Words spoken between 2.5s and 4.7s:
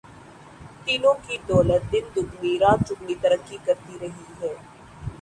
رات چوگنی ترقی کرتی رہی ہے۔